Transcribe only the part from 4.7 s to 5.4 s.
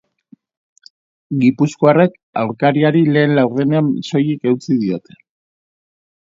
diote.